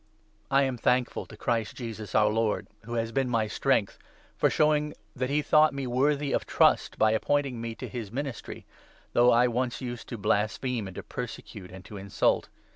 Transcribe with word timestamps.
I 0.49 0.63
am 0.63 0.77
thankful 0.79 1.27
to 1.27 1.37
Christ 1.37 1.75
Jesus, 1.75 2.13
bur 2.13 2.25
Lord, 2.25 2.65
who 2.85 2.93
12 2.93 3.09
Thank'rtnness 3.09 3.11
^as 3.19 3.23
^een 3.23 3.27
my 3.27 3.45
strength, 3.47 3.99
for 4.35 4.49
showing 4.49 4.95
that 5.15 5.29
he 5.29 5.43
thought 5.43 5.73
for 5.73 5.77
his* 5.77 5.85
call 5.85 5.93
me 5.93 6.01
worthy 6.01 6.31
of 6.31 6.47
trust 6.47 6.97
by 6.97 7.11
appointing 7.11 7.61
me 7.61 7.75
to 7.75 7.87
his 7.87 8.07
to 8.07 8.09
the 8.09 8.15
ministry, 8.15 8.65
though 9.13 9.29
I 9.29 9.47
once 9.47 9.79
used 9.79 10.09
to 10.09 10.17
blaspheme, 10.17 10.87
and 10.87 10.95
to 10.95 11.03
13 11.03 11.03
netry. 11.05 11.09
persecute, 11.09 11.69
and 11.71 11.85
to 11.85 11.97
insult. 11.97 12.49